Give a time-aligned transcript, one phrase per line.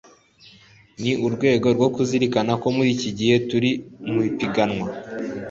[1.01, 3.71] ni urwego rwo kuzirikana ko muri iki gihe turi
[4.11, 4.87] mu ipiganwa